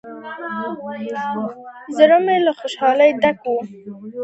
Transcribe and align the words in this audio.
زړه 1.97 2.17
مې 2.25 2.37
له 2.45 2.51
خوشالۍ 2.59 3.11
ډک 3.21 3.39
و. 3.51 3.55